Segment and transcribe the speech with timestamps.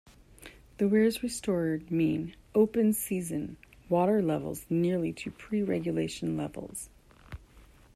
[0.79, 3.57] The weirs restored mean open-season
[3.87, 6.89] water levels nearly to pre-regulation levels.